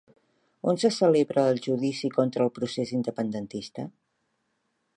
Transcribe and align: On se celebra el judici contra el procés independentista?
On 0.71 0.75
se 0.83 0.89
celebra 0.99 1.43
el 1.51 1.59
judici 1.65 2.07
contra 2.17 2.45
el 2.47 2.51
procés 2.55 2.95
independentista? 3.01 3.85